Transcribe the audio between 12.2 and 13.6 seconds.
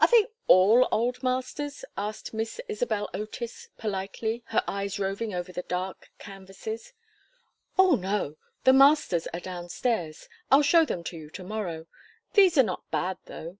These are not bad, though."